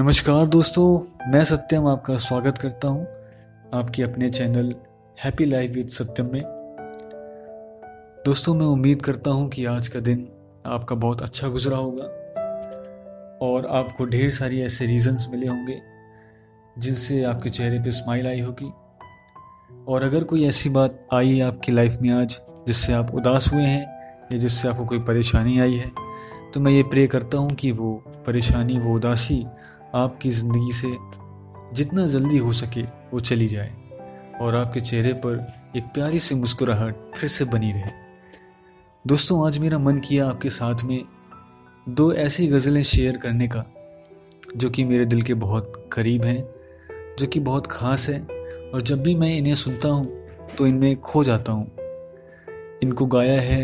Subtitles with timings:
[0.00, 3.06] नमस्कार दोस्तों, मैं सत्यम आपका स्वागत करता हूँ
[3.74, 4.74] आपके अपने channel
[5.24, 6.42] happy life with Satyam में।
[8.26, 10.26] दोस्तों, मैं उम्मीद करता हूँ कि आज का दिन
[10.66, 12.04] आपका बहुत अच्छा गुजरा होगा
[13.46, 15.80] और आपको ढेर सारी ऐसे रीजंस मिले होंगे
[16.78, 18.72] जिनसे आपके चेहरे पे स्माइल आई होगी।
[19.88, 23.86] और अगर कोई ऐसी बात आई आपकी लाइफ में आज जिससे आप उदास हुए हैं
[24.32, 25.90] या जिससे आपको कोई परेशानी आई है
[26.54, 27.92] तो मैं ये प्रे करता हूँ कि वो
[28.26, 29.46] परेशानी, वो उदासी
[29.94, 30.88] आपकी ज़िंदगी से
[31.74, 33.70] जितना जल्दी हो सके वो चली जाए
[34.40, 35.36] और आपके चेहरे पर
[35.76, 37.90] एक प्यारी सी मुस्कुराहट फिर से बनी रहे।
[39.04, 41.04] दोस्तों, आज मेरा मन किया आपके साथ में
[41.88, 43.64] दो ऐसी गज़लें शेयर करने का,
[44.56, 46.42] जो कि मेरे दिल के बहुत करीब हैं,
[47.18, 48.20] जो कि बहुत ख़ास है,
[48.74, 50.06] और जब भी मैं इन्हें सुनता हूँ
[50.56, 51.66] तो इनमें खो जाता हूँ।
[52.82, 53.62] इनको गाया है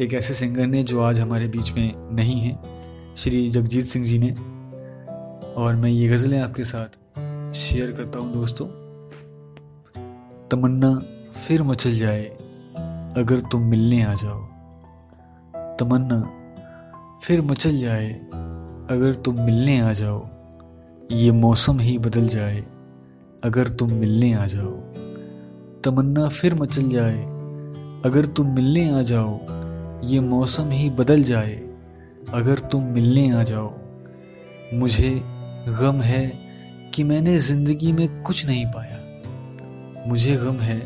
[0.00, 2.58] एक ऐसे सिंगर ने जो आज हमारे बीच में नहीं है,
[3.16, 4.34] श्री जगजीत सिंह जी ने।
[5.56, 6.88] और मैं ये गज़लें आपके साथ
[7.54, 8.66] शेयर करता हूँ दोस्तों।
[10.48, 11.02] तमन्ना
[11.46, 12.24] फिर मचल जाए,
[13.16, 14.46] अगर तुम मिलने आ जाओ।
[15.76, 16.20] तमन्ना
[17.22, 18.12] फिर मचल जाए,
[18.90, 20.28] अगर तुम मिलने आ जाओ।
[21.12, 22.64] ये मौसम ही बदल जाए,
[23.44, 24.72] अगर तुम मिलने आ जाओ।
[25.84, 27.22] तमन्ना फिर मचल जाए,
[28.04, 29.40] अगर तुम मिलने आ जाओ।
[30.04, 31.54] ये मौसम ही बदल जाए,
[32.34, 33.74] अगर तुम मिलने आ जाओ।
[34.74, 36.26] मुझे गम है
[36.94, 40.80] कि मैंने ज़िंदगी में कुछ नहीं पाया। मुझे गम है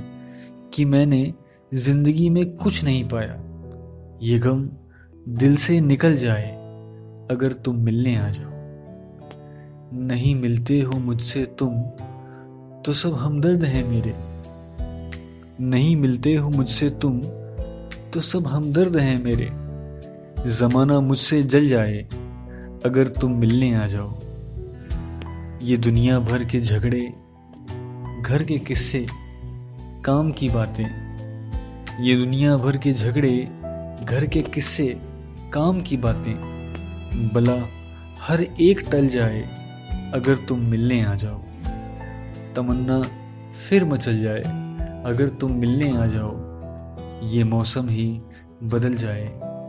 [0.75, 1.33] कि मैंने
[1.73, 3.39] ज़िंदगी में कुछ नहीं पाया।
[4.23, 4.69] ये गम
[5.29, 6.51] दिल से निकल जाए
[7.31, 8.53] अगर तुम मिलने आ जाओ।
[10.01, 11.81] नहीं मिलते हो मुझसे तुम
[12.83, 14.15] तो सब हमदर्द हैं मेरे।
[15.61, 17.21] नहीं मिलते हो मुझसे तुम
[18.15, 19.51] तो सब हमदर्द हैं मेरे।
[20.51, 22.03] ज़माना मुझसे जल जाए
[22.85, 24.13] अगर तुम मिलने आ जाओ।
[25.65, 27.01] ये दुनिया भर के झगड़े,
[28.23, 29.07] घर के किस्से,
[30.05, 30.87] काम की बातें,
[32.01, 33.49] ये दुनिया भर के झगड़े,
[34.05, 35.01] घर के किस्से,
[35.53, 36.35] काम की बातें।
[37.35, 37.69] भला
[38.23, 39.41] हर एक टल जाए,
[40.15, 41.39] अगर तुम मिलने आ जाओ।
[42.57, 43.03] तमन्ना
[43.69, 44.41] फिर मचल जाए,
[45.07, 46.33] अगर तुम मिलने आ जाओ।
[47.29, 48.21] ये मौसम ही
[48.63, 49.27] बदल जाए,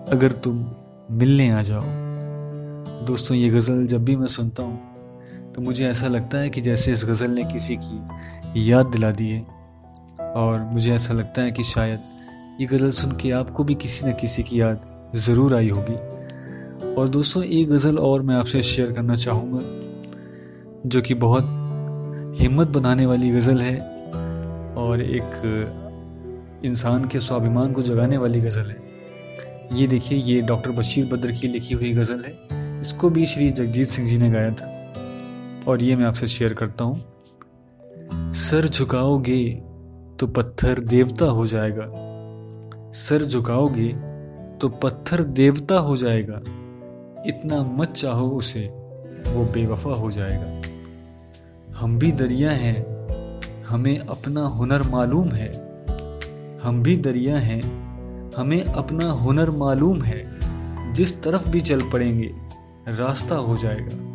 [0.09, 0.75] अगर तुम
[1.11, 1.83] मिलने आ जाओ।
[3.05, 4.94] दोस्तों, ये गज़ल जब भी मैं सुनता हूँ
[5.55, 9.29] तो मुझे ऐसा लगता है कि जैसे इस गज़ल ने किसी की याद दिला दी
[9.29, 9.41] है,
[10.35, 11.99] और मुझे ऐसा लगता है कि शायद
[12.61, 15.95] ये गज़ल सुन के आपको भी किसी न किसी की याद ज़रूर आई होगी।
[16.95, 19.61] और दोस्तों एक गज़ल और मैं आपसे शेयर करना चाहूँगा,
[20.85, 21.43] जो कि बहुत
[22.41, 23.77] हिम्मत बनाने वाली गज़ल है,
[24.75, 28.77] और एक इंसान के स्वाभिमान को जगाने वाली गज़ल है।
[29.73, 33.87] ये देखिए, ये डॉक्टर बशीर बद्र की लिखी हुई गज़ल है। इसको भी श्री जगजीत
[33.87, 34.74] सिंह जी ने गाया था।
[35.67, 37.05] और ये मैं आपसे शेयर करता हूँ।
[38.33, 39.49] सर झुकाओगे
[40.19, 41.89] तो पत्थर देवता हो जाएगा।
[42.91, 43.87] सर झुकाओगे
[44.57, 46.37] तो पत्थर देवता हो जाएगा।
[47.27, 48.67] इतना मत चाहो उसे,
[49.27, 50.61] वो बेवफा हो जाएगा।
[51.77, 52.95] हम भी दरिया हैं,
[53.63, 55.51] हमें अपना हुनर मालूम है।
[56.63, 57.61] हम भी दरिया हैं,
[58.37, 60.35] हमें अपना हुनर मालूम है।
[60.93, 62.35] जिस तरफ़ भी चल पड़ेंगे,
[62.87, 64.14] रास्ता हो जाएगा।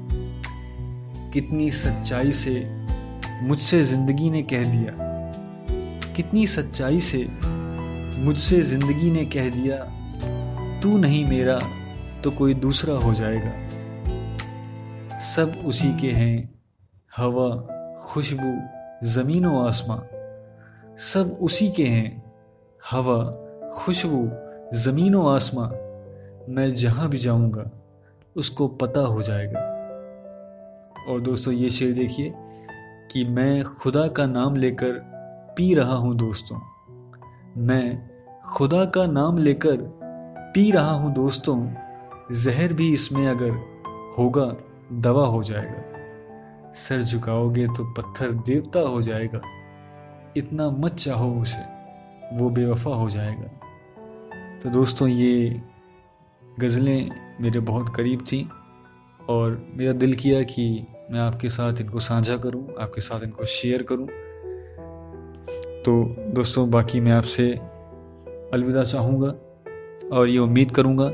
[1.33, 2.71] कितनी सच्चाई से
[3.43, 4.93] मुझसे ज़िंदगी ने कह दिया।
[6.17, 7.29] कितनी सच्चाई से
[8.19, 9.77] मुझसे ज़िंदगी ने कह दिया,
[10.83, 11.59] तू नहीं मेरा
[12.25, 13.53] तो कोई दूसरा हो जाएगा।
[15.19, 16.55] सब उसी के हैं,
[17.17, 17.49] हवा,
[18.01, 18.59] खुशबू,
[19.07, 19.99] ज़मीन व आसमां।
[20.97, 22.23] सब उसी के हैं,
[22.91, 23.25] हवा,
[23.75, 24.31] खुशबू,
[24.79, 25.69] ज़मीन व आसमां।
[26.55, 27.71] मैं जहाँ भी जाऊँगा,
[28.37, 29.80] उसको पता हो जाएगा।
[31.11, 32.33] और दोस्तों, ये शेर देखिए
[33.11, 34.93] कि मैं खुदा का नाम लेकर
[35.57, 36.61] पी रहा हूँ दोस्तों।
[37.57, 38.11] मैं
[38.57, 39.77] खुदा का नाम लेकर
[40.55, 41.75] पी रहा हूँ दोस्तों।
[42.33, 43.51] जहर भी इसमें अगर
[44.19, 44.57] होगा,
[44.93, 49.41] दवा हो जाएगा। सर झुकाओगे तो पत्थर देवता हो जाएगा।
[50.37, 51.63] इतना मत चाहो उसे,
[52.37, 53.51] वो बेवफा हो जाएगा।
[54.63, 55.57] तो दोस्तों, ये
[56.61, 57.11] गज़लें
[57.41, 58.49] मेरे बहुत करीब थी
[59.29, 63.83] और मेरा दिल किया कि मैं आपके साथ इनको साझा करूँ, आपके साथ इनको शेयर
[63.83, 64.07] करूँ।
[65.83, 67.51] तो दोस्तों, बाकी मैं आपसे
[68.55, 69.33] अलविदा चाहूँगा
[70.17, 71.11] और ये उम्मीद करूँगा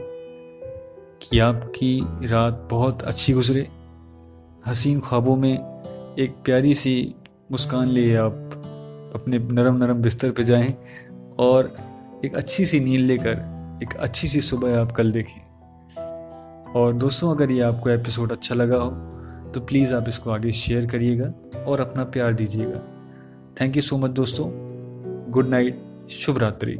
[1.22, 3.68] कि आपकी रात बहुत अच्छी गुजरे।
[4.66, 5.52] हसीन ख्वाबों में
[6.18, 7.14] एक प्यारी सी
[7.52, 8.52] मुस्कान लिए आप
[9.14, 10.74] अपने नरम नरम बिस्तर पे जाएँ
[11.38, 11.76] और
[12.24, 15.40] एक अच्छी सी नींद लेकर, एक अच्छी सी सुबह आप कल देखें।
[16.72, 19.15] और दोस्तों, अगर ये आपको एपिसोड अच्छा लगा हो
[19.56, 21.32] तो प्लीज़ आप इसको आगे शेयर करिएगा
[21.64, 22.80] और अपना प्यार दीजिएगा।
[23.60, 24.48] थैंक यू सो मच दोस्तों।
[25.32, 25.80] गुड नाइट
[26.10, 26.78] शुभ रात्रि।